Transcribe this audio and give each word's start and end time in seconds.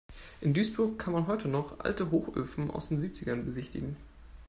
In 0.39 0.55
Duisburg 0.55 0.97
kann 0.97 1.13
man 1.13 1.27
heute 1.27 1.47
noch 1.47 1.79
alte 1.79 2.09
Hochöfen 2.09 2.71
aus 2.71 2.89
den 2.89 2.99
Siebzigern 2.99 3.45
besichtigen. 3.45 3.97